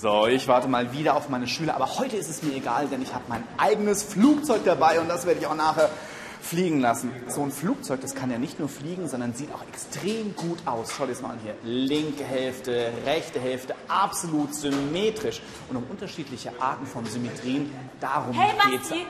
So, 0.00 0.26
ich 0.26 0.48
warte 0.48 0.66
mal 0.66 0.94
wieder 0.94 1.14
auf 1.14 1.28
meine 1.28 1.46
Schüler, 1.46 1.74
aber 1.74 1.98
heute 1.98 2.16
ist 2.16 2.30
es 2.30 2.42
mir 2.42 2.54
egal, 2.54 2.86
denn 2.86 3.02
ich 3.02 3.12
habe 3.12 3.24
mein 3.28 3.44
eigenes 3.58 4.02
Flugzeug 4.02 4.62
dabei 4.64 4.98
und 4.98 5.08
das 5.08 5.26
werde 5.26 5.40
ich 5.40 5.46
auch 5.46 5.54
nachher 5.54 5.90
fliegen 6.40 6.80
lassen. 6.80 7.12
So 7.28 7.42
ein 7.42 7.50
Flugzeug, 7.50 8.00
das 8.00 8.14
kann 8.14 8.30
ja 8.30 8.38
nicht 8.38 8.58
nur 8.58 8.70
fliegen, 8.70 9.08
sondern 9.08 9.34
sieht 9.34 9.52
auch 9.52 9.62
extrem 9.68 10.34
gut 10.36 10.58
aus. 10.64 10.94
Schau 10.96 11.04
dir 11.04 11.10
das 11.12 11.20
mal 11.20 11.32
an 11.32 11.38
hier. 11.42 11.54
Linke 11.64 12.24
Hälfte, 12.24 12.90
rechte 13.04 13.40
Hälfte, 13.40 13.74
absolut 13.88 14.54
symmetrisch. 14.54 15.42
Und 15.68 15.76
um 15.76 15.84
unterschiedliche 15.90 16.50
Arten 16.58 16.86
von 16.86 17.04
Symmetrien, 17.04 17.70
darum 18.00 18.32
Hey, 18.32 18.54
geht's. 18.70 18.88
Basti! 18.88 19.06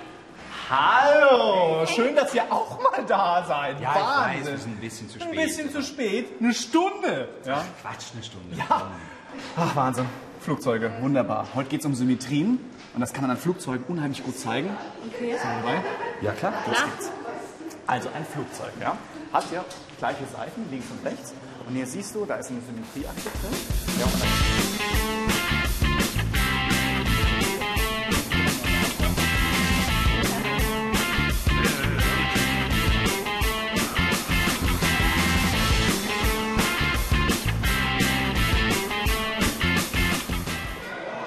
Hallo, 0.68 1.86
schön, 1.86 2.16
dass 2.16 2.34
ihr 2.34 2.50
auch 2.50 2.82
mal 2.82 3.04
da 3.06 3.44
seid. 3.46 3.80
Ja, 3.80 3.90
ich 3.92 3.94
weiß, 3.94 4.04
Wahnsinn. 4.04 4.52
wir 4.52 4.58
sind 4.58 4.72
ein 4.72 4.80
bisschen 4.80 5.08
zu 5.08 5.20
Ein 5.20 5.20
spät. 5.22 5.36
bisschen 5.44 5.70
zu 5.70 5.82
spät, 5.84 6.26
eine 6.40 6.52
Stunde. 6.52 7.28
Ja. 7.44 7.64
Quatsch, 7.80 8.06
eine 8.12 8.24
Stunde. 8.24 8.56
Ja. 8.56 8.90
Ach, 9.56 9.76
Wahnsinn. 9.76 10.06
Flugzeuge, 10.40 10.90
wunderbar. 11.00 11.48
Heute 11.54 11.68
geht 11.68 11.80
es 11.80 11.86
um 11.86 11.94
Symmetrien 11.94 12.58
und 12.94 13.00
das 13.00 13.12
kann 13.12 13.22
man 13.22 13.32
an 13.32 13.36
Flugzeugen 13.36 13.84
unheimlich 13.88 14.24
gut 14.24 14.38
zeigen. 14.38 14.70
Okay. 15.06 15.32
Sind 15.32 15.50
wir 15.50 15.60
dabei? 15.60 15.82
Ja, 16.22 16.32
klar. 16.32 16.54
Los 16.66 16.76
geht's. 16.82 17.10
Also 17.86 18.08
ein 18.14 18.24
Flugzeug, 18.24 18.72
ja, 18.80 18.96
hat 19.32 19.44
ja 19.52 19.64
gleiche 19.98 20.24
Seiten, 20.32 20.64
links 20.70 20.86
und 20.90 21.04
rechts. 21.04 21.34
Und 21.68 21.74
hier 21.74 21.86
siehst 21.86 22.14
du, 22.14 22.24
da 22.24 22.36
ist 22.36 22.50
eine 22.50 22.60
Symmetrieachse 22.60 23.30
drin. 23.30 23.52
Ja, 23.98 25.29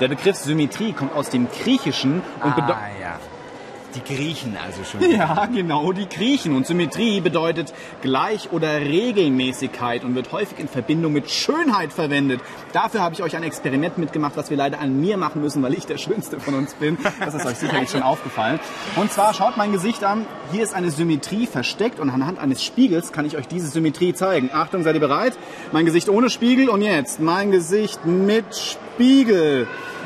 Der 0.04 0.10
Begriff 0.10 0.36
Symmetrie 0.36 0.92
kommt 0.92 1.16
aus 1.16 1.30
dem 1.30 1.48
Griechischen 1.50 2.22
und 2.44 2.56
bedeutet. 2.58 2.76
Ah, 2.76 3.02
ja. 3.02 3.20
Die 3.96 4.04
Griechen 4.04 4.58
also 4.62 4.84
schon. 4.84 5.10
Ja, 5.18 5.46
genau, 5.46 5.94
die 5.94 6.10
Griechen. 6.10 6.58
Und 6.58 6.68
Symmetrie 6.68 7.22
bedeutet 7.22 7.74
Gleich- 8.02 8.52
oder 8.52 8.82
Regelmäßigkeit 8.82 10.04
und 10.04 10.14
wird 10.16 10.30
häufig 10.34 10.60
in 10.60 10.68
Verbindung 10.68 11.14
mit 11.14 11.32
Schönheit 11.32 11.94
verwendet. 11.94 12.42
Dafür 12.74 13.00
habe 13.00 13.16
ich 13.16 13.24
euch 13.24 13.38
ein 13.38 13.44
Experiment 13.44 13.98
mitgemacht, 13.98 14.36
was 14.36 14.50
wir 14.50 14.58
leider 14.58 14.82
an 14.82 15.00
mir 15.00 15.16
machen 15.16 15.42
müssen, 15.42 15.64
weil 15.64 15.74
ich 15.74 15.86
der 15.86 15.98
Schönste 15.98 16.38
von 16.42 16.54
uns 16.54 16.74
bin. 16.74 16.98
Das 17.22 17.34
ist 17.34 17.46
euch 17.46 17.56
sicherlich 17.56 17.90
schon 17.90 18.04
aufgefallen. 18.04 18.60
Und 18.98 19.10
zwar 19.10 19.34
schaut 19.34 19.56
mein 19.56 19.72
Gesicht 19.72 20.04
an. 20.04 20.26
Hier 20.52 20.64
ist 20.64 20.74
eine 20.74 20.92
Symmetrie 20.92 21.48
versteckt 21.48 22.02
und 22.02 22.10
anhand 22.10 22.40
eines 22.40 22.62
Spiegels 22.62 23.14
kann 23.14 23.26
ich 23.26 23.38
euch 23.38 23.48
diese 23.48 23.68
Symmetrie 23.68 24.14
zeigen. 24.14 24.50
Achtung, 24.52 24.84
seid 24.84 24.96
ihr 24.96 25.00
bereit? 25.00 25.38
Mein 25.72 25.86
Gesicht 25.86 26.10
ohne 26.10 26.30
Spiegel 26.30 26.68
und 26.68 26.82
jetzt 26.82 27.22
mein 27.22 27.52
Gesicht 27.52 28.06
mit 28.06 28.54
Spiegel. 28.54 28.83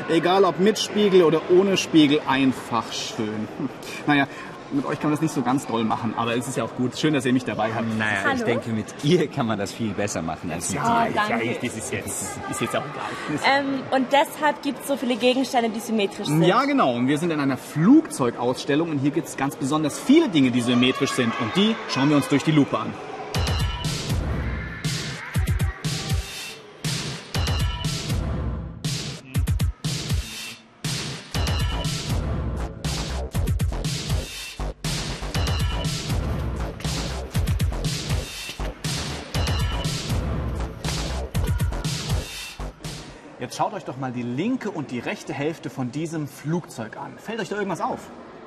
Egal 0.08 0.44
ob 0.44 0.58
mit 0.60 0.78
Spiegel 0.78 1.22
oder 1.22 1.40
ohne 1.50 1.76
Spiegel, 1.76 2.20
einfach 2.26 2.92
schön. 2.92 3.48
Hm. 3.58 3.68
Naja, 4.06 4.26
mit 4.70 4.84
euch 4.84 5.00
kann 5.00 5.04
man 5.10 5.12
das 5.12 5.22
nicht 5.22 5.32
so 5.34 5.40
ganz 5.42 5.66
doll 5.66 5.82
machen, 5.84 6.12
aber 6.16 6.36
es 6.36 6.46
ist 6.46 6.56
ja 6.58 6.64
auch 6.64 6.74
gut. 6.76 6.96
Schön, 6.98 7.14
dass 7.14 7.24
ihr 7.24 7.32
mich 7.32 7.44
dabei 7.44 7.72
habt. 7.74 7.86
Naja, 7.98 8.18
Hallo? 8.24 8.34
ich 8.36 8.42
denke, 8.44 8.70
mit 8.70 8.86
ihr 9.02 9.26
kann 9.28 9.46
man 9.46 9.58
das 9.58 9.72
viel 9.72 9.90
besser 9.94 10.20
machen 10.20 10.50
als 10.50 10.68
mit 10.70 10.76
Ja, 10.82 11.06
dir. 11.06 11.14
danke. 11.14 11.46
ja, 11.46 11.52
das 11.62 11.74
ist 11.76 11.92
jetzt, 11.92 12.38
ist 12.50 12.60
jetzt 12.60 12.76
auch 12.76 12.82
egal. 12.84 13.40
Ähm, 13.46 13.80
und 13.90 14.06
deshalb 14.12 14.62
gibt 14.62 14.80
es 14.82 14.88
so 14.88 14.96
viele 14.96 15.16
Gegenstände, 15.16 15.70
die 15.70 15.80
symmetrisch 15.80 16.26
sind. 16.26 16.42
Ja, 16.42 16.64
genau. 16.64 16.94
Und 16.94 17.08
wir 17.08 17.16
sind 17.18 17.30
in 17.30 17.40
einer 17.40 17.56
Flugzeugausstellung 17.56 18.90
und 18.90 18.98
hier 18.98 19.10
gibt 19.10 19.28
es 19.28 19.36
ganz 19.38 19.56
besonders 19.56 19.98
viele 19.98 20.28
Dinge, 20.28 20.50
die 20.50 20.60
symmetrisch 20.60 21.12
sind. 21.12 21.32
Und 21.40 21.54
die 21.56 21.74
schauen 21.88 22.10
wir 22.10 22.16
uns 22.16 22.28
durch 22.28 22.44
die 22.44 22.52
Lupe 22.52 22.78
an. 22.78 22.92
Jetzt 43.38 43.56
schaut 43.56 43.72
euch 43.72 43.84
doch 43.84 43.96
mal 43.96 44.10
die 44.10 44.22
linke 44.22 44.68
und 44.70 44.90
die 44.90 44.98
rechte 44.98 45.32
Hälfte 45.32 45.70
von 45.70 45.92
diesem 45.92 46.26
Flugzeug 46.26 46.96
an. 46.96 47.16
Fällt 47.18 47.38
euch 47.38 47.48
da 47.48 47.56
irgendwas 47.56 47.80
auf? 47.80 48.00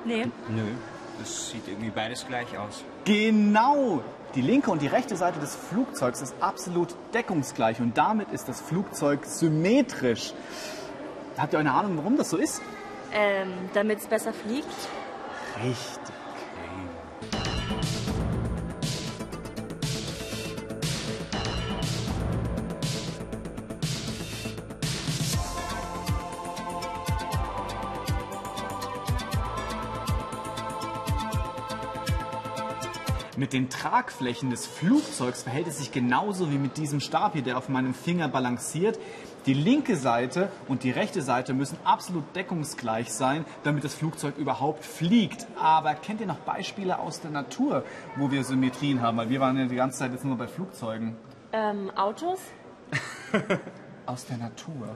Nee. 0.04 0.26
Nö, 0.48 0.64
das 1.18 1.50
sieht 1.50 1.66
irgendwie 1.66 1.90
beides 1.90 2.26
gleich 2.26 2.58
aus. 2.58 2.84
Genau! 3.04 4.02
Die 4.34 4.42
linke 4.42 4.70
und 4.70 4.82
die 4.82 4.86
rechte 4.86 5.16
Seite 5.16 5.40
des 5.40 5.54
Flugzeugs 5.54 6.20
ist 6.20 6.34
absolut 6.40 6.94
deckungsgleich 7.14 7.80
und 7.80 7.96
damit 7.96 8.32
ist 8.32 8.48
das 8.48 8.60
Flugzeug 8.60 9.24
symmetrisch. 9.24 10.34
Habt 11.38 11.54
ihr 11.54 11.58
eine 11.58 11.72
Ahnung, 11.72 11.96
warum 11.96 12.16
das 12.16 12.30
so 12.30 12.36
ist? 12.36 12.60
Ähm, 13.14 13.52
damit 13.72 13.98
es 13.98 14.06
besser 14.06 14.32
fliegt. 14.32 14.66
Richtig. 15.62 16.11
Mit 33.34 33.54
den 33.54 33.70
Tragflächen 33.70 34.50
des 34.50 34.66
Flugzeugs 34.66 35.42
verhält 35.44 35.66
es 35.66 35.78
sich 35.78 35.90
genauso 35.90 36.52
wie 36.52 36.58
mit 36.58 36.76
diesem 36.76 37.00
Stab 37.00 37.32
hier, 37.32 37.40
der 37.40 37.56
auf 37.56 37.70
meinem 37.70 37.94
Finger 37.94 38.28
balanciert. 38.28 38.98
Die 39.46 39.54
linke 39.54 39.96
Seite 39.96 40.52
und 40.68 40.84
die 40.84 40.90
rechte 40.90 41.22
Seite 41.22 41.54
müssen 41.54 41.78
absolut 41.82 42.24
deckungsgleich 42.36 43.10
sein, 43.10 43.46
damit 43.64 43.84
das 43.84 43.94
Flugzeug 43.94 44.36
überhaupt 44.36 44.84
fliegt. 44.84 45.46
Aber 45.58 45.94
kennt 45.94 46.20
ihr 46.20 46.26
noch 46.26 46.40
Beispiele 46.40 46.98
aus 46.98 47.22
der 47.22 47.30
Natur, 47.30 47.84
wo 48.16 48.30
wir 48.30 48.44
Symmetrien 48.44 49.00
haben? 49.00 49.16
Weil 49.16 49.30
wir 49.30 49.40
waren 49.40 49.56
ja 49.56 49.64
die 49.64 49.76
ganze 49.76 50.00
Zeit 50.00 50.12
jetzt 50.12 50.26
nur 50.26 50.36
bei 50.36 50.46
Flugzeugen. 50.46 51.16
Ähm, 51.52 51.90
Autos? 51.96 52.38
Aus 54.06 54.26
der 54.26 54.36
Natur. 54.36 54.94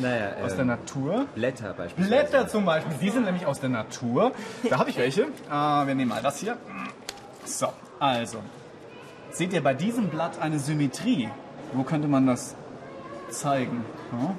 Naja, 0.00 0.32
Aus 0.44 0.54
der 0.56 0.64
Natur? 0.64 1.26
Blätter 1.34 1.74
beispielsweise. 1.74 2.08
Blätter 2.08 2.48
zum 2.48 2.64
Beispiel, 2.64 2.94
die 3.00 3.10
sind 3.10 3.24
nämlich 3.24 3.46
aus 3.46 3.60
der 3.60 3.70
Natur. 3.70 4.32
Da 4.68 4.78
habe 4.78 4.90
ich 4.90 4.98
welche. 4.98 5.22
Äh, 5.22 5.26
wir 5.50 5.94
nehmen 5.94 6.08
mal 6.08 6.22
das 6.22 6.38
hier. 6.38 6.56
So, 7.44 7.68
also. 7.98 8.38
Seht 9.30 9.52
ihr 9.52 9.62
bei 9.62 9.74
diesem 9.74 10.08
Blatt 10.08 10.40
eine 10.40 10.58
Symmetrie? 10.58 11.28
Wo 11.72 11.82
könnte 11.82 12.08
man 12.08 12.26
das 12.26 12.56
zeigen? 13.30 13.84
Ja? 14.12 14.34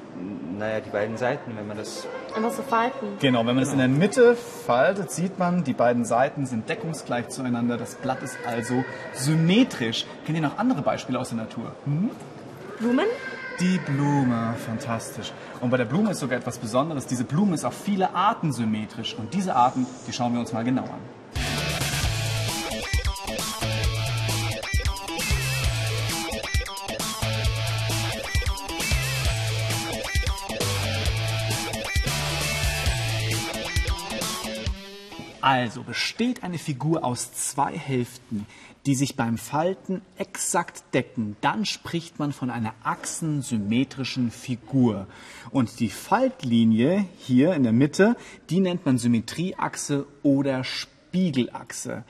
Naja, 0.58 0.80
die 0.80 0.90
beiden 0.90 1.18
Seiten, 1.18 1.56
wenn 1.56 1.68
man 1.68 1.78
das... 1.78 2.08
Einfach 2.36 2.52
so 2.52 2.64
falten. 2.64 3.18
Genau, 3.20 3.40
wenn 3.46 3.56
man 3.56 3.64
es 3.64 3.72
in 3.72 3.78
der 3.78 3.88
Mitte 3.88 4.36
faltet, 4.36 5.12
sieht 5.12 5.40
man, 5.40 5.64
die 5.64 5.74
beiden 5.74 6.06
Seiten 6.06 6.46
sind 6.46 6.70
deckungsgleich 6.70 7.30
zueinander. 7.30 7.78
Das 7.78 7.96
Blatt 7.96 8.22
ist 8.24 8.38
also 8.48 8.84
symmetrisch. 9.14 10.06
Kennt 10.26 10.38
ihr 10.38 10.44
noch 10.44 10.58
andere 10.58 10.82
Beispiele 10.82 11.20
aus 11.20 11.30
der 11.30 11.38
Natur? 11.38 11.72
Hm? 11.86 12.10
Blumen? 12.80 13.06
Die 13.60 13.78
Blume, 13.78 14.56
fantastisch. 14.66 15.34
Und 15.60 15.70
bei 15.70 15.76
der 15.76 15.84
Blume 15.84 16.12
ist 16.12 16.20
sogar 16.20 16.40
etwas 16.40 16.58
Besonderes. 16.58 17.08
Diese 17.08 17.26
Blume 17.26 17.56
ist 17.56 17.66
auf 17.66 17.74
viele 17.74 18.16
Arten 18.16 18.54
symmetrisch. 18.54 19.16
Und 19.16 19.34
diese 19.34 19.54
Arten, 19.54 19.86
die 20.08 20.14
schauen 20.14 20.32
wir 20.32 20.40
uns 20.40 20.54
mal 20.54 20.64
genau 20.64 20.84
an. 20.84 21.19
Also 35.42 35.84
besteht 35.84 36.44
eine 36.44 36.58
Figur 36.58 37.04
aus 37.04 37.32
zwei 37.34 37.78
Hälften, 37.78 38.46
die 38.86 38.96
sich 38.96 39.16
beim 39.16 39.38
Falten 39.38 40.02
exakt 40.18 40.84
decken, 40.94 41.36
dann 41.42 41.66
spricht 41.66 42.18
man 42.18 42.32
von 42.32 42.50
einer 42.50 42.74
achsensymmetrischen 42.84 44.32
Figur. 44.32 45.08
Und 45.52 45.80
die 45.80 45.90
Faltlinie 45.90 47.06
hier 47.20 47.54
in 47.54 47.64
der 47.64 47.74
Mitte, 47.74 48.16
die 48.50 48.60
nennt 48.60 48.86
man 48.86 48.98
Symmetrieachse 48.98 50.08
oder 50.24 50.64
Spiegelachse. 50.64 52.04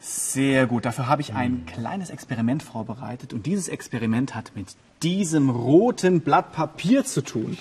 Sehr 0.00 0.66
gut, 0.66 0.84
dafür 0.84 1.08
habe 1.08 1.22
ich 1.22 1.34
ein 1.34 1.66
kleines 1.66 2.10
Experiment 2.10 2.62
vorbereitet 2.62 3.32
und 3.32 3.46
dieses 3.46 3.68
Experiment 3.68 4.34
hat 4.34 4.52
mit 4.54 4.68
diesem 5.02 5.50
roten 5.50 6.20
Blatt 6.20 6.52
Papier 6.52 7.04
zu 7.04 7.22
tun. 7.22 7.58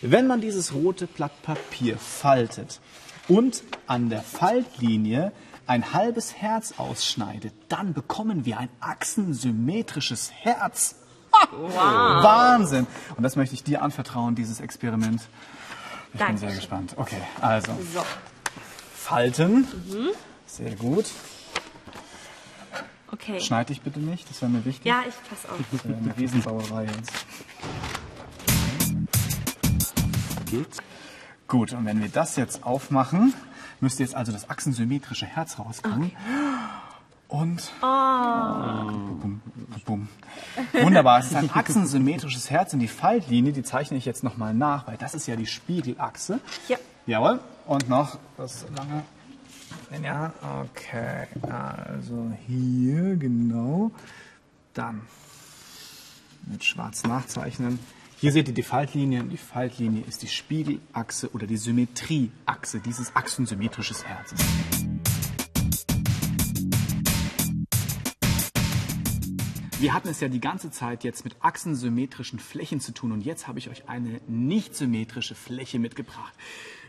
Wenn 0.00 0.26
man 0.26 0.40
dieses 0.40 0.74
rote 0.74 1.06
Blatt 1.06 1.42
Papier 1.42 1.96
faltet 1.98 2.80
und 3.28 3.62
an 3.86 4.10
der 4.10 4.22
Faltlinie 4.22 5.32
ein 5.66 5.92
halbes 5.94 6.34
Herz 6.34 6.74
ausschneidet, 6.76 7.54
dann 7.68 7.94
bekommen 7.94 8.44
wir 8.44 8.58
ein 8.58 8.68
achsensymmetrisches 8.80 10.30
Herz. 10.32 10.96
Ha! 11.32 11.48
Wahnsinn! 12.22 12.86
Und 13.16 13.22
das 13.22 13.34
möchte 13.36 13.54
ich 13.54 13.64
dir 13.64 13.82
anvertrauen, 13.82 14.34
dieses 14.34 14.60
Experiment. 14.60 15.20
Ich 15.22 16.10
bin 16.12 16.18
Dankeschön. 16.20 16.48
sehr 16.50 16.56
gespannt. 16.56 16.94
Okay, 16.96 17.20
also 17.40 17.72
So. 17.92 18.04
falten. 18.94 19.66
Sehr 20.46 20.76
gut. 20.76 21.06
Okay. 23.10 23.40
Schneid 23.40 23.68
dich 23.70 23.80
bitte 23.80 24.00
nicht, 24.00 24.28
das 24.28 24.42
wäre 24.42 24.50
mir 24.50 24.64
wichtig. 24.64 24.86
Ja, 24.86 25.02
ich 25.08 25.14
pass 25.28 25.50
auf. 25.50 25.58
Das 25.72 25.84
wäre 25.84 25.96
eine 25.98 26.16
Riesenbauerei 26.16 26.84
jetzt. 26.84 27.12
spiegelt. 30.54 30.68
Gut, 31.46 31.72
und 31.72 31.84
wenn 31.84 32.00
wir 32.00 32.08
das 32.08 32.36
jetzt 32.36 32.64
aufmachen, 32.64 33.34
müsste 33.80 34.02
jetzt 34.02 34.14
also 34.14 34.32
das 34.32 34.48
achsensymmetrische 34.48 35.26
Herz 35.26 35.58
rauskommen. 35.58 36.12
Und. 37.28 37.72
Bum, 37.80 39.40
bum. 39.84 40.08
Wunderbar, 40.72 41.18
es 41.20 41.26
ist 41.26 41.36
ein 41.36 41.50
achsensymmetrisches 41.52 42.50
Herz 42.50 42.72
und 42.74 42.80
die 42.80 42.88
Faltlinie, 42.88 43.52
die 43.52 43.62
zeichne 43.62 43.96
ich 43.96 44.04
jetzt 44.04 44.22
nochmal 44.22 44.54
nach, 44.54 44.86
weil 44.86 44.96
das 44.96 45.14
ist 45.14 45.26
ja 45.26 45.36
die 45.36 45.46
Spiegelachse. 45.46 46.40
Ja. 46.68 46.78
Jawohl. 47.06 47.40
Und 47.66 47.88
noch 47.88 48.18
das 48.36 48.64
lange. 48.76 49.04
Ja, 50.02 50.32
okay. 50.62 51.26
Also 51.42 52.32
hier, 52.46 53.16
genau. 53.16 53.90
Dann 54.72 55.02
mit 56.46 56.64
schwarz 56.64 57.04
nachzeichnen. 57.04 57.78
Hier 58.24 58.32
seht 58.32 58.48
ihr 58.48 58.54
die 58.54 58.62
Faltlinie. 58.62 59.22
Die 59.24 59.36
Faltlinie 59.36 60.02
ist 60.08 60.22
die 60.22 60.28
Spiegelachse 60.28 61.30
oder 61.34 61.46
die 61.46 61.58
Symmetrieachse 61.58 62.80
dieses 62.80 63.14
achsensymmetrisches 63.14 64.02
Herzes. 64.06 64.40
Wir 69.78 69.92
hatten 69.92 70.08
es 70.08 70.20
ja 70.20 70.28
die 70.28 70.40
ganze 70.40 70.70
Zeit 70.70 71.04
jetzt 71.04 71.24
mit 71.24 71.36
achsensymmetrischen 71.40 72.38
Flächen 72.38 72.80
zu 72.80 72.92
tun 72.92 73.12
und 73.12 73.20
jetzt 73.20 73.46
habe 73.46 73.58
ich 73.58 73.68
euch 73.68 73.90
eine 73.90 74.22
nicht 74.26 74.74
symmetrische 74.74 75.34
Fläche 75.34 75.78
mitgebracht. 75.78 76.32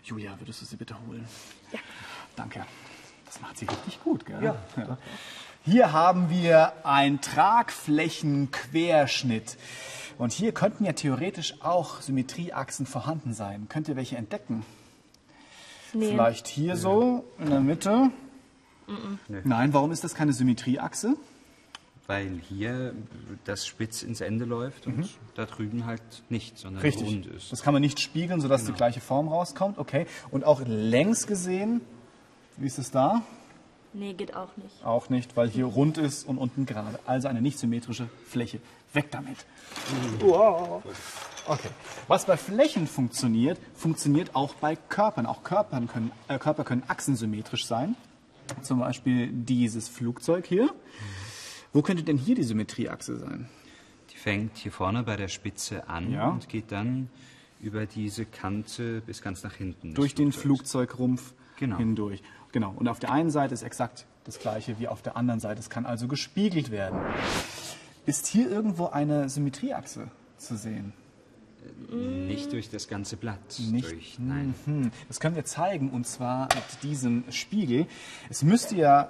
Julia, 0.05 0.39
würdest 0.39 0.61
du 0.61 0.65
sie 0.65 0.77
bitte 0.77 0.95
holen? 1.05 1.25
Ja. 1.73 1.79
Danke. 2.37 2.65
Das 3.25 3.41
macht 3.41 3.57
sie 3.57 3.65
richtig 3.65 4.01
gut, 4.05 4.25
gell? 4.25 4.41
Ja. 4.41 4.55
Hier 5.65 5.91
haben 5.91 6.29
wir 6.29 6.85
einen 6.85 7.19
Tragflächenquerschnitt. 7.19 9.57
Und 10.17 10.31
hier 10.31 10.53
könnten 10.53 10.85
ja 10.85 10.93
theoretisch 10.93 11.55
auch 11.61 12.01
Symmetrieachsen 12.01 12.85
vorhanden 12.85 13.33
sein. 13.33 13.67
Könnt 13.69 13.87
ihr 13.89 13.95
welche 13.95 14.17
entdecken? 14.17 14.65
Nee. 15.93 16.09
Vielleicht 16.09 16.47
hier 16.47 16.75
so 16.75 17.25
in 17.39 17.49
der 17.49 17.59
Mitte? 17.61 18.11
Nein, 19.43 19.73
warum 19.73 19.91
ist 19.91 20.03
das 20.03 20.13
keine 20.13 20.33
Symmetrieachse? 20.33 21.15
Weil 22.07 22.39
hier 22.49 22.93
das 23.45 23.65
spitz 23.65 24.03
ins 24.03 24.21
Ende 24.21 24.45
läuft 24.45 24.85
und 24.85 25.09
da 25.33 25.45
drüben 25.45 25.85
halt 25.85 26.01
nicht, 26.29 26.57
sondern 26.57 26.83
rund 26.83 26.93
Richtig. 26.93 27.35
ist. 27.35 27.51
Das 27.51 27.63
kann 27.63 27.73
man 27.73 27.81
nicht 27.81 27.99
spiegeln, 27.99 28.41
sodass 28.41 28.65
die 28.65 28.73
gleiche 28.73 29.01
Form 29.01 29.27
rauskommt. 29.27 29.79
Okay. 29.79 30.05
Und 30.29 30.43
auch 30.43 30.61
längs 30.65 31.25
gesehen, 31.25 31.81
wie 32.57 32.67
ist 32.67 32.77
es 32.77 32.91
da? 32.91 33.23
Nee, 33.93 34.13
geht 34.13 34.35
auch 34.35 34.55
nicht. 34.57 34.85
Auch 34.85 35.09
nicht, 35.09 35.37
weil 35.37 35.49
hier 35.49 35.65
rund 35.65 35.97
ist 35.97 36.27
und 36.27 36.37
unten 36.37 36.65
gerade. 36.65 36.99
Also 37.05 37.27
eine 37.27 37.41
nicht 37.41 37.57
symmetrische 37.57 38.09
Fläche. 38.27 38.59
Weg 38.95 39.11
damit. 39.11 39.37
Wow. 40.19 40.83
Okay. 41.47 41.69
Was 42.07 42.25
bei 42.25 42.37
Flächen 42.37 42.87
funktioniert, 42.87 43.59
funktioniert 43.75 44.35
auch 44.35 44.55
bei 44.55 44.75
Körpern. 44.75 45.25
Auch 45.25 45.43
Körpern 45.43 45.87
können, 45.87 46.11
äh, 46.27 46.39
Körper 46.39 46.63
können 46.63 46.83
achsensymmetrisch 46.87 47.65
sein. 47.65 47.95
Zum 48.61 48.79
Beispiel 48.79 49.27
dieses 49.31 49.87
Flugzeug 49.89 50.45
hier. 50.47 50.69
Wo 51.73 51.81
könnte 51.81 52.03
denn 52.03 52.17
hier 52.17 52.35
die 52.35 52.43
Symmetrieachse 52.43 53.17
sein? 53.17 53.49
Die 54.11 54.17
fängt 54.17 54.57
hier 54.57 54.71
vorne 54.71 55.03
bei 55.03 55.15
der 55.17 55.27
Spitze 55.27 55.87
an 55.89 56.11
Ja. 56.11 56.29
und 56.29 56.47
geht 56.49 56.71
dann 56.71 57.09
über 57.59 57.85
diese 57.85 58.25
Kante 58.25 59.01
bis 59.01 59.21
ganz 59.21 59.43
nach 59.43 59.53
hinten. 59.55 59.93
Durch 59.93 60.15
den. 60.15 60.31
Flugzeugrumpf 60.31 61.33
Genau. 61.57 61.77
hindurch. 61.77 62.21
Genau. 62.51 62.73
Und 62.75 62.87
auf 62.87 62.99
der 62.99 63.11
einen 63.11 63.29
Seite 63.31 63.53
ist 63.53 63.63
exakt 63.63 64.05
das 64.23 64.39
gleiche 64.39 64.79
wie 64.79 64.87
auf 64.87 65.01
der 65.01 65.15
anderen 65.17 65.39
Seite. 65.39 65.59
Es 65.59 65.69
kann 65.69 65.85
also 65.85 66.07
gespiegelt 66.07 66.71
werden. 66.71 66.99
Ist 68.05 68.27
hier 68.27 68.49
irgendwo 68.49 68.87
eine 68.87 69.29
Symmetrieachse 69.29 70.07
zu 70.37 70.55
sehen? 70.57 70.93
Nicht 71.89 72.51
durch 72.53 72.69
das 72.69 72.87
ganze 72.87 73.17
Blatt. 73.17 73.39
Nicht? 73.71 73.91
Durch, 73.91 74.19
nein. 74.19 74.53
Hm, 74.65 74.91
Das 75.07 75.19
können 75.19 75.35
wir 75.35 75.45
zeigen 75.45 75.89
und 75.89 76.05
zwar 76.05 76.43
mit 76.53 76.83
diesem 76.83 77.23
Spiegel. 77.31 77.87
Es 78.29 78.43
müsste 78.43 78.75
ja 78.75 79.09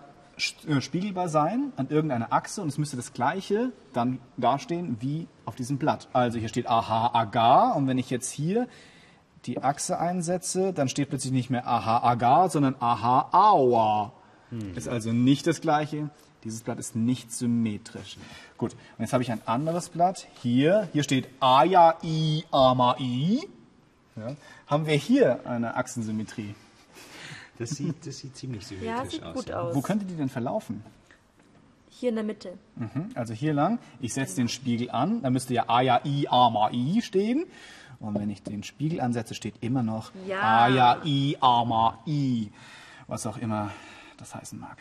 äh, 0.68 0.80
spiegelbar 0.80 1.28
sein 1.28 1.74
an 1.76 1.90
irgendeiner 1.90 2.32
Achse 2.32 2.62
und 2.62 2.70
es 2.70 2.78
müsste 2.78 2.96
das 2.96 3.12
gleiche 3.12 3.72
dann 3.92 4.20
dastehen 4.38 4.98
wie 5.02 5.28
auf 5.44 5.56
diesem 5.56 5.78
Blatt. 5.78 6.08
Also 6.14 6.40
hier 6.40 6.48
steht 6.48 6.68
aha, 6.68 7.12
agar 7.14 7.76
und 7.76 7.88
wenn 7.88 7.98
ich 7.98 8.10
jetzt 8.10 8.32
hier 8.32 8.68
die 9.46 9.62
Achse 9.62 10.00
einsetze, 10.00 10.72
dann 10.74 10.88
steht 10.88 11.10
plötzlich 11.10 11.34
nicht 11.34 11.50
mehr 11.50 11.68
aha, 11.68 12.00
agar, 12.04 12.50
sondern 12.50 12.76
aha, 12.80 13.30
aua. 13.34 14.14
Ist 14.76 14.88
also 14.88 15.12
nicht 15.12 15.46
das 15.48 15.60
gleiche. 15.60 16.10
Dieses 16.46 16.62
Blatt 16.62 16.80
ist 16.80 16.96
nicht 16.96 17.32
symmetrisch. 17.34 18.18
Gut, 18.58 18.74
und 18.74 18.80
jetzt 19.00 19.14
habe 19.14 19.24
ich 19.24 19.32
ein 19.32 19.42
anderes 19.48 19.90
Blatt. 19.90 20.28
Hier, 20.42 20.88
hier 20.94 21.04
steht 21.04 21.28
Aya, 21.40 21.98
I, 22.04 22.46
Ama, 22.52 22.96
I. 23.00 23.42
Ja. 24.16 24.36
Haben 24.68 24.86
wir 24.86 24.94
hier 24.96 25.46
eine 25.46 25.76
Achsensymmetrie? 25.76 26.56
Das 27.58 27.72
sieht, 27.72 28.06
das 28.06 28.20
sieht 28.20 28.36
ziemlich 28.38 28.66
symmetrisch 28.68 28.90
Ja, 28.96 29.06
sieht 29.10 29.24
aus. 29.24 29.36
gut 29.36 29.50
ja. 29.50 29.60
aus. 29.62 29.76
Wo 29.76 29.82
könnte 29.82 30.06
die 30.06 30.16
denn 30.16 30.30
verlaufen? 30.30 30.84
Hier 31.90 32.10
in 32.10 32.16
der 32.16 32.24
Mitte. 32.24 32.58
Mhm, 32.76 33.10
Also 33.16 33.34
hier 33.34 33.54
lang. 33.54 33.80
Ich 34.00 34.14
setze 34.14 34.36
den 34.36 34.48
Spiegel 34.50 34.92
an. 34.92 35.22
Da 35.24 35.30
müsste 35.30 35.54
ja 35.54 35.68
Aya, 35.70 36.02
I, 36.06 36.28
Ama, 36.30 36.70
I 36.72 37.02
stehen. 37.02 37.46
Und 38.00 38.20
wenn 38.20 38.30
ich 38.30 38.44
den 38.44 38.64
Spiegel 38.64 39.00
ansetze, 39.02 39.34
steht 39.34 39.56
immer 39.62 39.82
noch 39.82 40.12
Ja. 40.28 40.42
Aya, 40.66 41.02
I, 41.06 41.38
Ama, 41.40 42.00
I. 42.06 42.52
Was 43.08 43.26
auch 43.26 43.38
immer 43.38 43.72
das 44.18 44.36
heißen 44.36 44.60
mag. 44.60 44.78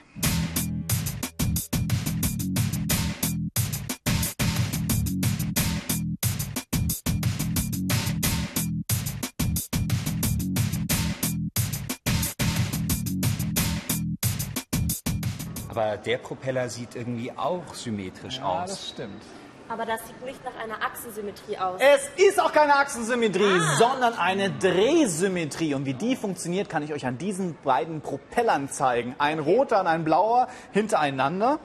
Aber 15.74 15.96
der 15.96 16.18
Propeller 16.18 16.68
sieht 16.68 16.94
irgendwie 16.94 17.32
auch 17.32 17.74
symmetrisch 17.74 18.40
aus. 18.40 18.90
stimmt. 18.90 19.22
Aber 19.68 19.84
das 19.86 20.06
sieht 20.06 20.24
nicht 20.24 20.38
nach 20.44 20.54
einer 20.62 20.74
Achsensymmetrie 20.84 21.56
aus. 21.58 21.80
Es 21.80 22.28
ist 22.28 22.40
auch 22.40 22.52
keine 22.52 22.76
Achsensymmetrie, 22.76 23.58
sondern 23.76 24.12
eine 24.14 24.50
Drehsymmetrie. 24.50 25.74
Und 25.74 25.84
wie 25.84 25.94
die 25.94 26.14
funktioniert, 26.14 26.68
kann 26.68 26.82
ich 26.84 26.92
euch 26.92 27.06
an 27.06 27.18
diesen 27.18 27.56
beiden 27.64 28.00
Propellern 28.02 28.70
zeigen. 28.70 29.16
Ein 29.18 29.40
roter 29.40 29.80
und 29.80 29.88
ein 29.88 30.04
blauer 30.04 30.48
hintereinander. 30.72 31.58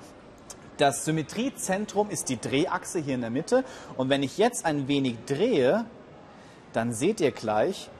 Das 0.77 1.05
Symmetriezentrum 1.05 2.09
ist 2.09 2.29
die 2.29 2.39
Drehachse 2.39 2.99
hier 2.99 3.13
in 3.15 3.21
der 3.21 3.29
Mitte. 3.29 3.63
Und 3.95 4.09
wenn 4.09 4.23
ich 4.23 4.39
jetzt 4.39 4.65
ein 4.65 4.87
wenig 4.87 5.17
drehe, 5.27 5.85
dann 6.73 6.93
seht 6.93 7.19
ihr 7.19 7.31
gleich, 7.31 7.91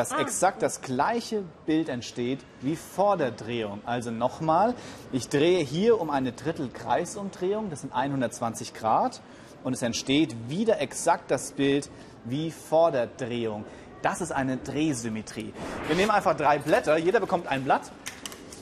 dass 0.00 0.12
exakt 0.12 0.62
das 0.62 0.80
gleiche 0.80 1.44
Bild 1.66 1.90
entsteht 1.90 2.40
wie 2.62 2.74
vor 2.74 3.18
der 3.18 3.32
Drehung. 3.32 3.82
Also 3.84 4.10
nochmal, 4.10 4.74
ich 5.12 5.28
drehe 5.28 5.62
hier 5.62 6.00
um 6.00 6.08
eine 6.08 6.32
Drittel-Kreisumdrehung, 6.32 7.68
das 7.68 7.82
sind 7.82 7.92
120 7.92 8.72
Grad, 8.72 9.20
und 9.62 9.74
es 9.74 9.82
entsteht 9.82 10.34
wieder 10.48 10.80
exakt 10.80 11.30
das 11.30 11.52
Bild 11.52 11.90
wie 12.24 12.50
vor 12.50 12.92
der 12.92 13.08
Drehung. 13.08 13.66
Das 14.00 14.22
ist 14.22 14.32
eine 14.32 14.56
Drehsymmetrie. 14.56 15.52
Wir 15.86 15.96
nehmen 15.96 16.10
einfach 16.10 16.34
drei 16.34 16.58
Blätter, 16.58 16.96
jeder 16.96 17.20
bekommt 17.20 17.46
ein 17.46 17.62
Blatt. 17.64 17.92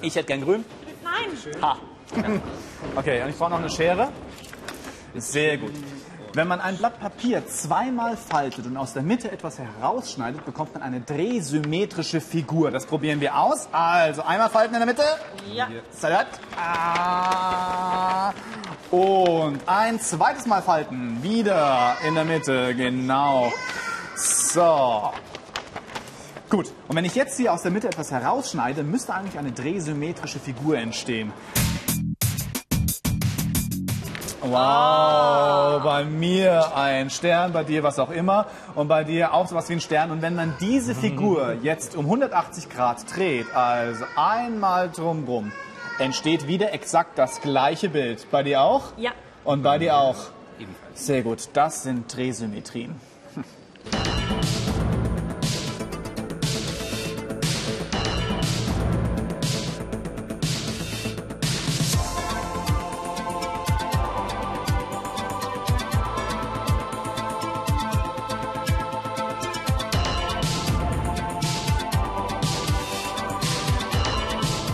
Ich 0.03 0.17
hätte 0.17 0.27
gern 0.27 0.41
grün. 0.41 0.65
Nein. 1.05 1.63
Ha. 1.63 1.79
Okay, 2.97 3.23
und 3.23 3.29
ich 3.29 3.37
brauche 3.37 3.51
noch 3.51 3.59
eine 3.59 3.71
Schere. 3.71 4.09
Sehr 5.15 5.59
gut. 5.59 5.73
Wenn 6.35 6.47
man 6.47 6.61
ein 6.61 6.77
Blatt 6.77 7.01
Papier 7.01 7.47
zweimal 7.47 8.17
faltet 8.17 8.67
und 8.67 8.77
aus 8.77 8.93
der 8.93 9.03
Mitte 9.03 9.33
etwas 9.33 9.59
herausschneidet, 9.59 10.45
bekommt 10.45 10.75
man 10.75 10.83
eine 10.83 11.01
drehsymmetrische 11.01 12.21
Figur. 12.21 12.71
Das 12.71 12.87
probieren 12.87 13.21
wir 13.21 13.37
aus. 13.39 13.69
Also 13.73 14.23
einmal 14.23 14.51
falten 14.51 14.75
in 14.75 14.81
der 14.81 14.87
Mitte. 14.87 15.03
Ja. 15.53 15.69
Salat. 15.91 16.27
Ah. 16.57 18.33
Und 18.91 19.61
ein 19.67 20.01
zweites 20.01 20.47
Mal 20.47 20.63
falten. 20.63 21.23
Wieder 21.23 21.97
in 22.07 22.15
der 22.15 22.25
Mitte. 22.25 22.75
Genau. 22.75 23.53
So. 24.15 25.11
Gut. 26.51 26.73
Und 26.89 26.97
wenn 26.97 27.05
ich 27.05 27.15
jetzt 27.15 27.37
hier 27.37 27.53
aus 27.53 27.63
der 27.63 27.71
Mitte 27.71 27.89
etwas 27.89 28.11
herausschneide, 28.11 28.83
müsste 28.83 29.15
eigentlich 29.15 29.39
eine 29.39 29.53
drehsymmetrische 29.53 30.39
Figur 30.39 30.77
entstehen. 30.77 31.33
Wow, 34.51 35.83
bei 35.83 36.05
mir 36.05 36.75
ein 36.75 37.11
Stern, 37.11 37.53
bei 37.53 37.65
dir 37.65 37.83
was 37.83 37.99
auch 37.99 38.11
immer 38.11 38.47
und 38.75 38.89
bei 38.89 39.05
dir 39.05 39.35
auch 39.35 39.47
sowas 39.47 39.69
wie 39.69 39.75
ein 39.75 39.81
Stern. 39.81 40.11
Und 40.11 40.23
wenn 40.23 40.35
man 40.35 40.55
diese 40.61 40.95
Figur 40.95 41.57
jetzt 41.63 41.97
um 41.97 42.07
180 42.07 42.71
Grad 42.71 43.05
dreht, 43.15 43.47
also 43.55 44.05
einmal 44.17 44.91
drumrum, 44.91 45.53
entsteht 45.99 46.47
wieder 46.47 46.73
exakt 46.73 47.19
das 47.19 47.41
gleiche 47.41 47.91
Bild. 47.91 48.31
Bei 48.31 48.43
dir 48.43 48.63
auch? 48.63 48.85
Ja. 48.97 49.13
Und 49.45 49.63
bei 49.63 49.79
dir 49.79 49.97
auch? 49.97 50.17
Ebenfalls. 50.59 51.07
Sehr 51.07 51.23
gut, 51.23 51.51
das 51.53 51.83
sind 51.83 52.15
Drehsymmetrien. 52.15 52.95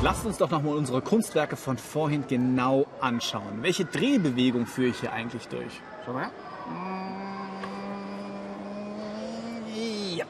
Lasst 0.05 0.27
uns 0.27 0.37
doch 0.37 0.51
nochmal 0.51 0.75
unsere 0.75 1.01
Kunstwerke 1.01 1.57
von 1.57 1.79
vorhin 1.79 2.27
genau 2.29 2.85
anschauen. 3.01 3.63
Welche 3.63 3.87
Drehbewegung 3.87 4.67
führe 4.67 4.89
ich 4.89 5.01
hier 5.01 5.15
eigentlich 5.15 5.49
durch? 5.49 5.81
Schau 6.05 6.13
mal 6.13 6.25
her. 6.25 6.31
Ja. 10.15 10.27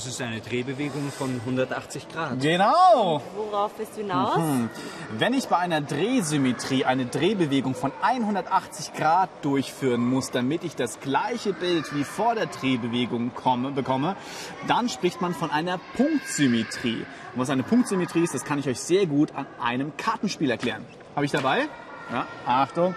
Das 0.00 0.06
ist 0.06 0.22
eine 0.22 0.40
Drehbewegung 0.40 1.12
von 1.12 1.42
180 1.44 2.08
Grad. 2.08 2.40
Genau. 2.40 3.20
Worauf 3.36 3.74
bist 3.74 3.98
du 3.98 4.00
hinaus? 4.00 4.40
Wenn 5.18 5.34
ich 5.34 5.46
bei 5.48 5.58
einer 5.58 5.82
Drehsymmetrie 5.82 6.86
eine 6.86 7.04
Drehbewegung 7.04 7.74
von 7.74 7.92
180 8.00 8.94
Grad 8.94 9.28
durchführen 9.42 10.00
muss, 10.00 10.30
damit 10.30 10.64
ich 10.64 10.74
das 10.74 11.00
gleiche 11.00 11.52
Bild 11.52 11.94
wie 11.94 12.04
vor 12.04 12.34
der 12.34 12.46
Drehbewegung 12.46 13.34
komme, 13.34 13.72
bekomme, 13.72 14.16
dann 14.66 14.88
spricht 14.88 15.20
man 15.20 15.34
von 15.34 15.50
einer 15.50 15.78
Punktsymmetrie. 15.98 17.04
Und 17.34 17.38
was 17.38 17.50
eine 17.50 17.62
Punktsymmetrie 17.62 18.24
ist, 18.24 18.32
das 18.32 18.46
kann 18.46 18.58
ich 18.58 18.66
euch 18.68 18.80
sehr 18.80 19.04
gut 19.04 19.34
an 19.34 19.46
einem 19.60 19.98
Kartenspiel 19.98 20.50
erklären. 20.50 20.86
Habe 21.14 21.26
ich 21.26 21.30
dabei? 21.30 21.68
Ja, 22.12 22.26
Achtung. 22.44 22.94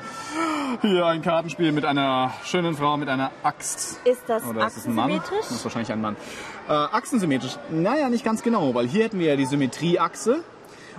Hier 0.81 1.05
ein 1.05 1.21
Kartenspiel 1.21 1.71
mit 1.71 1.85
einer 1.85 2.33
schönen 2.45 2.75
Frau 2.75 2.97
mit 2.97 3.09
einer 3.09 3.29
Axt. 3.43 3.99
Ist 4.05 4.23
das 4.25 4.43
Oder 4.43 4.65
ist 4.65 4.77
es 4.77 4.87
ein 4.87 4.95
Mann? 4.95 5.21
Das 5.29 5.51
ist 5.51 5.63
wahrscheinlich 5.63 5.91
ein 5.91 6.01
Mann. 6.01 6.15
Äh, 6.67 6.71
achsensymmetrisch? 6.71 7.57
Naja, 7.69 8.09
nicht 8.09 8.25
ganz 8.25 8.41
genau, 8.41 8.73
weil 8.73 8.87
hier 8.87 9.03
hätten 9.03 9.19
wir 9.19 9.27
ja 9.27 9.35
die 9.35 9.45
Symmetrieachse. 9.45 10.43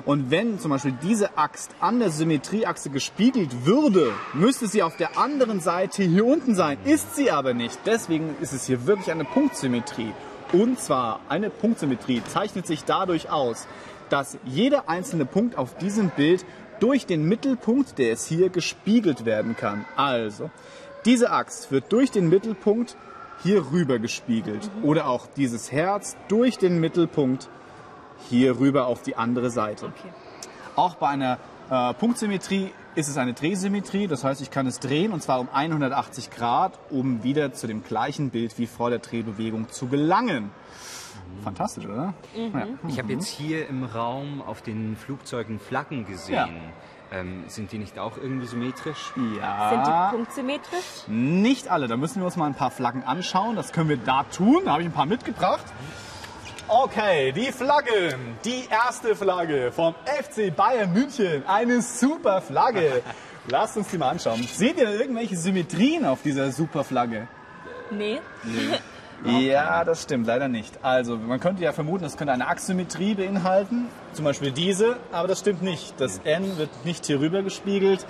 Und 0.05 0.31
wenn 0.31 0.61
zum 0.61 0.71
Beispiel 0.71 0.95
diese 1.03 1.37
Axt 1.37 1.73
an 1.81 1.99
der 1.99 2.11
Symmetrieachse 2.11 2.91
gespiegelt 2.91 3.67
würde, 3.67 4.13
müsste 4.33 4.69
sie 4.69 4.85
auf 4.85 4.97
der 4.97 5.19
anderen 5.19 5.59
Seite 5.59 6.05
hier 6.05 6.25
unten 6.25 6.55
sein. 6.55 6.79
Ist 6.85 7.17
sie 7.17 7.33
aber 7.33 7.53
nicht. 7.53 7.81
Deswegen 7.85 8.37
ist 8.41 8.53
es 8.53 8.67
hier 8.67 8.87
wirklich 8.87 9.11
eine 9.11 9.25
Punktsymmetrie. 9.25 10.13
Und 10.53 10.79
zwar 10.79 11.19
eine 11.29 11.51
Punktsymmetrie 11.51 12.23
zeichnet 12.29 12.67
sich 12.67 12.85
dadurch 12.85 13.31
aus, 13.31 13.67
dass 14.09 14.39
jeder 14.45 14.89
einzelne 14.89 15.25
Punkt 15.25 15.59
auf 15.59 15.77
diesem 15.79 16.11
Bild 16.11 16.45
durch 16.81 17.07
den 17.07 17.25
Mittelpunkt, 17.25 17.99
der 17.99 18.13
es 18.13 18.27
hier 18.27 18.51
gespiegelt 18.51 19.25
werden 19.25 19.57
kann. 19.57 19.85
Also, 19.97 20.51
diese 21.05 21.31
Axt 21.31 21.71
wird 21.71 21.93
durch 21.93 22.11
den 22.11 22.29
Mittelpunkt 22.29 22.97
hier 23.43 23.71
rüber 23.73 23.99
gespiegelt. 23.99 24.71
Oder 24.83 25.07
auch 25.07 25.27
dieses 25.37 25.73
Herz 25.73 26.17
durch 26.29 26.57
den 26.59 26.81
Mittelpunkt 26.81 27.49
hier 28.29 28.59
rüber 28.59 28.87
auf 28.87 29.03
die 29.03 29.17
andere 29.17 29.51
Seite. 29.51 29.87
Okay. 29.87 30.13
Auch 30.77 30.95
bei 30.97 31.09
einer 31.09 31.39
äh, 31.71 31.95
Punktsymmetrie 31.95 32.71
ist 32.95 33.09
es 33.09 33.17
eine 33.17 33.35
Drehsymmetrie. 33.35 34.07
Das 34.07 34.25
heißt, 34.25 34.41
ich 34.41 34.51
kann 34.51 34.67
es 34.67 34.81
drehen 34.81 35.13
und 35.13 35.23
zwar 35.23 35.41
um 35.41 35.49
180 35.53 36.31
Grad, 36.31 36.79
um 36.91 37.23
wieder 37.23 37.53
zu 37.53 37.67
dem 37.67 37.83
gleichen 37.83 38.31
Bild 38.31 38.59
wie 38.59 38.67
vor 38.67 38.91
der 38.91 39.01
Drehbewegung 39.01 39.71
zu 39.71 39.87
gelangen. 39.87 40.51
Fantastisch, 41.43 41.87
oder? 41.87 42.15
Ja. 42.35 42.67
Ich 42.89 42.99
habe 42.99 43.13
jetzt 43.13 43.27
hier 43.27 43.69
im 43.69 43.85
Raum 43.85 44.43
auf 44.43 44.63
den 44.63 44.97
Flugzeugen 44.97 45.59
Flaggen 45.59 46.07
gesehen. 46.07 46.61
Ähm, 47.13 47.45
sind 47.49 47.71
die 47.71 47.79
nicht 47.79 47.99
auch 47.99 48.17
irgendwie 48.17 48.47
symmetrisch? 48.47 49.13
ja. 49.39 49.71
Sind 49.71 49.87
die 49.87 50.17
punktsymmetrisch? 50.17 51.05
Nicht 51.07 51.69
alle. 51.69 51.87
Da 51.87 51.97
müssen 51.97 52.21
wir 52.21 52.27
uns 52.27 52.37
mal 52.37 52.47
ein 52.47 52.55
paar 52.55 52.71
Flaggen 52.71 53.05
anschauen. 53.05 53.57
Das 53.57 53.73
können 53.73 53.89
wir 53.89 53.99
da 53.99 54.25
tun. 54.25 54.63
Da 54.65 54.73
habe 54.73 54.83
ich 54.83 54.89
ein 54.89 54.93
paar 54.93 55.07
mitgebracht. 55.07 55.65
Okay, 56.67 57.31
die 57.33 57.53
Flaggen. 57.53 58.39
Die 58.45 58.65
erste 58.71 59.15
Flagge 59.15 59.71
vom 59.71 59.95
FC 60.07 60.55
Bayern 60.55 60.93
München. 60.93 61.45
Eine 61.47 61.83
super 61.83 62.41
Flagge. 62.41 63.03
Lasst 63.49 63.77
uns 63.77 63.89
die 63.89 63.99
mal 63.99 64.09
anschauen. 64.09 64.43
Seht 64.43 64.79
ihr 64.79 64.89
irgendwelche 64.89 65.37
Symmetrien 65.37 66.07
auf 66.07 66.23
dieser 66.23 66.51
super 66.51 66.83
Flagge? 66.83 67.29
Nee. 67.91 68.19
Ja, 69.25 69.85
das 69.85 70.03
stimmt, 70.03 70.27
leider 70.27 70.49
nicht. 70.49 70.79
Also, 70.83 71.17
man 71.17 71.41
könnte 71.41 71.63
ja 71.63 71.73
vermuten, 71.73 72.05
das 72.05 72.17
könnte 72.17 72.33
eine 72.33 72.47
Achssymmetrie 72.47 73.15
beinhalten, 73.15 73.87
zum 74.13 74.25
Beispiel 74.25 74.51
diese, 74.51 74.97
aber 75.13 75.29
das 75.29 75.41
stimmt 75.41 75.63
nicht. 75.63 75.99
Das 75.99 76.19
N 76.25 76.59
wird 76.59 76.71
nicht 76.85 77.07
hier 77.07 77.21
rüber 77.21 77.43
gespiegelt. 77.43 78.05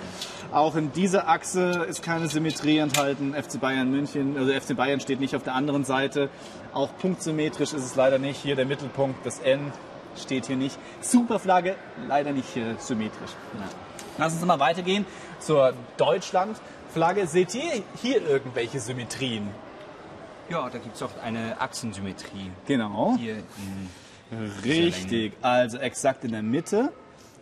Auch 0.51 0.75
in 0.75 0.91
dieser 0.91 1.27
Achse 1.27 1.85
ist 1.87 2.03
keine 2.03 2.27
Symmetrie 2.27 2.77
enthalten. 2.79 3.33
FC 3.33 3.59
Bayern 3.59 3.89
München, 3.91 4.37
also 4.37 4.51
FC 4.51 4.75
Bayern 4.75 4.99
steht 4.99 5.19
nicht 5.19 5.35
auf 5.35 5.43
der 5.43 5.55
anderen 5.55 5.85
Seite. 5.85 6.29
Auch 6.73 6.89
punktsymmetrisch 6.97 7.73
ist 7.73 7.85
es 7.85 7.95
leider 7.95 8.19
nicht. 8.19 8.41
Hier 8.41 8.55
der 8.55 8.65
Mittelpunkt, 8.65 9.25
das 9.25 9.39
N 9.39 9.71
steht 10.17 10.47
hier 10.47 10.57
nicht. 10.57 10.77
Superflagge, 11.01 11.75
leider 12.07 12.31
nicht 12.31 12.49
hier 12.53 12.75
symmetrisch. 12.77 13.31
Lass 14.17 14.33
uns 14.33 14.45
mal 14.45 14.59
weitergehen 14.59 15.05
zur 15.39 15.73
Deutschlandflagge. 15.97 17.27
Seht 17.27 17.55
ihr 17.55 17.83
hier 18.01 18.25
irgendwelche 18.25 18.79
Symmetrien? 18.79 19.49
Ja, 20.49 20.69
da 20.69 20.77
gibt 20.77 20.95
es 20.95 21.01
auch 21.01 21.11
eine 21.23 21.59
Achsensymmetrie. 21.59 22.51
Genau. 22.67 23.15
Hier 23.17 23.37
in 23.37 23.89
Richtig, 24.63 25.33
also 25.41 25.77
exakt 25.77 26.23
in 26.23 26.31
der 26.31 26.43
Mitte. 26.43 26.91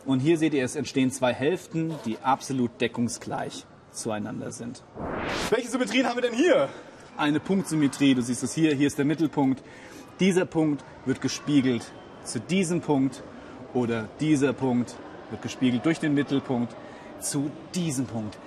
Und 0.05 0.19
hier 0.19 0.37
seht 0.37 0.53
ihr, 0.53 0.63
es 0.63 0.75
entstehen 0.75 1.11
zwei 1.11 1.33
Hälften, 1.33 1.95
die 2.05 2.17
absolut 2.21 2.81
deckungsgleich 2.81 3.65
zueinander 3.91 4.51
sind. 4.51 4.83
Welche 5.49 5.69
Symmetrien 5.69 6.07
haben 6.07 6.15
wir 6.15 6.29
denn 6.29 6.33
hier? 6.33 6.67
Eine 7.15 7.39
Punktsymmetrie, 7.39 8.15
du 8.15 8.21
siehst 8.21 8.43
es 8.43 8.53
hier, 8.53 8.75
hier 8.75 8.87
ist 8.87 8.97
der 8.97 9.05
Mittelpunkt. 9.05 9.63
Dieser 10.19 10.45
Punkt 10.45 10.83
wird 11.05 11.21
gespiegelt 11.21 11.91
zu 12.23 12.39
diesem 12.39 12.81
Punkt 12.81 13.23
oder 13.73 14.09
dieser 14.19 14.53
Punkt 14.53 14.95
wird 15.29 15.41
gespiegelt 15.41 15.85
durch 15.85 15.99
den 15.99 16.13
Mittelpunkt 16.13 16.75
zu 17.19 17.49
diesem 17.73 18.05
Punkt. 18.05 18.37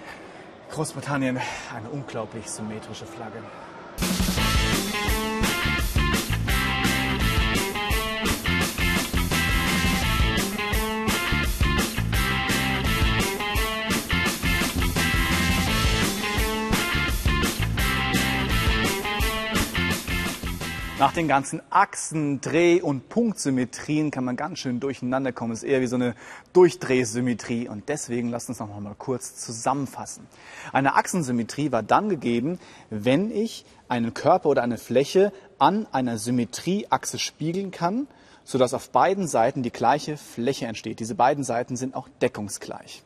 Großbritannien, 0.71 1.39
eine 1.75 1.89
unglaublich 1.91 2.49
symmetrische 2.49 3.07
Flagge. 3.07 3.39
Nach 20.99 21.13
den 21.13 21.29
ganzen 21.29 21.61
Achsen, 21.69 22.41
Dreh- 22.41 22.81
und 22.81 23.11
Punktsymmetrien 23.11 24.11
kann 24.11 24.25
man 24.25 24.35
ganz 24.35 24.61
schön 24.61 24.81
durcheinander 24.81 25.31
kommen. 25.31 25.53
Es 25.53 25.63
ist 25.63 25.69
eher 25.69 25.83
wie 25.83 25.87
so 25.89 25.97
eine 25.97 26.15
Durchdrehsymmetrie. 26.55 27.69
Und 27.69 27.91
deswegen 27.91 28.31
lasst 28.31 28.49
uns 28.49 28.61
noch 28.61 28.81
mal 28.81 28.95
kurz 28.97 29.37
zusammenfassen. 29.37 30.27
Eine 30.73 30.95
Achsensymmetrie 30.95 31.71
war 31.71 31.83
dann 31.83 32.09
gegeben, 32.09 32.59
wenn 32.89 33.31
ich 33.31 33.67
einen 33.89 34.15
Körper 34.15 34.49
oder 34.49 34.63
eine 34.63 34.79
Fläche 34.79 35.35
an 35.59 35.87
einer 35.93 36.17
Symmetrieachse 36.17 37.19
spiegeln 37.19 37.73
kann, 37.73 38.07
sodass 38.45 38.73
auf 38.73 38.89
beiden 38.89 39.29
Seiten 39.29 39.63
die 39.63 39.73
gleiche 39.73 40.17
Fläche 40.17 40.65
entsteht. 40.65 40.99
Diese 40.99 41.15
beiden 41.15 41.45
Seiten 41.45 41.77
sind 41.77 41.95
auch 41.95 42.09
deckungsgleich. 42.23 43.03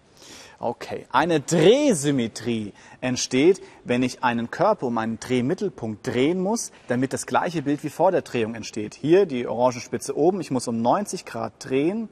Okay, 0.62 1.06
eine 1.10 1.40
Drehsymmetrie 1.40 2.74
entsteht, 3.00 3.62
wenn 3.84 4.02
ich 4.02 4.22
einen 4.22 4.50
Körper 4.50 4.88
um 4.88 4.98
einen 4.98 5.18
Drehmittelpunkt 5.18 6.06
drehen 6.06 6.38
muss, 6.38 6.70
damit 6.86 7.14
das 7.14 7.24
gleiche 7.24 7.62
Bild 7.62 7.82
wie 7.82 7.88
vor 7.88 8.12
der 8.12 8.20
Drehung 8.20 8.54
entsteht. 8.54 8.92
Hier 8.92 9.24
die 9.24 9.46
orange 9.46 9.80
Spitze 9.80 10.14
oben, 10.14 10.38
ich 10.42 10.50
muss 10.50 10.68
um 10.68 10.82
90 10.82 11.24
Grad 11.24 11.54
drehen, 11.60 12.10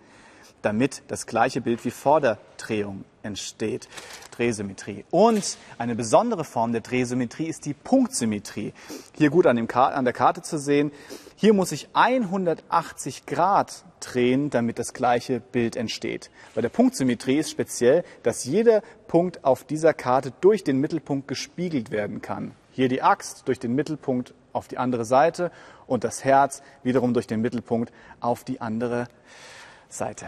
damit 0.62 1.02
das 1.08 1.26
gleiche 1.26 1.60
Bild 1.60 1.84
wie 1.84 1.90
vor 1.90 2.22
der 2.22 2.38
Drehung 2.56 3.04
entsteht. 3.22 3.86
Drehsymmetrie. 4.30 5.04
Und 5.10 5.58
eine 5.76 5.94
besondere 5.94 6.44
Form 6.44 6.72
der 6.72 6.80
Drehsymmetrie 6.80 7.48
ist 7.48 7.66
die 7.66 7.74
Punktsymmetrie. 7.74 8.72
Hier 9.18 9.28
gut 9.28 9.46
an, 9.46 9.58
an 9.58 10.04
der 10.06 10.14
Karte 10.14 10.40
zu 10.40 10.58
sehen. 10.58 10.90
Hier 11.36 11.52
muss 11.52 11.70
ich 11.70 11.90
180 11.92 13.26
Grad 13.26 13.84
drehen, 14.00 14.50
damit 14.50 14.78
das 14.78 14.92
gleiche 14.92 15.40
Bild 15.40 15.76
entsteht. 15.76 16.30
Bei 16.54 16.60
der 16.60 16.68
Punktsymmetrie 16.68 17.38
ist 17.38 17.50
speziell, 17.50 18.04
dass 18.22 18.44
jeder 18.44 18.82
Punkt 19.06 19.44
auf 19.44 19.64
dieser 19.64 19.94
Karte 19.94 20.32
durch 20.40 20.64
den 20.64 20.80
Mittelpunkt 20.80 21.28
gespiegelt 21.28 21.90
werden 21.90 22.22
kann. 22.22 22.52
Hier 22.72 22.88
die 22.88 23.02
Axt 23.02 23.48
durch 23.48 23.58
den 23.58 23.74
Mittelpunkt 23.74 24.34
auf 24.52 24.68
die 24.68 24.78
andere 24.78 25.04
Seite 25.04 25.50
und 25.86 26.04
das 26.04 26.24
Herz 26.24 26.62
wiederum 26.82 27.14
durch 27.14 27.26
den 27.26 27.40
Mittelpunkt 27.40 27.92
auf 28.20 28.44
die 28.44 28.60
andere 28.60 29.08
Seite. 29.88 30.26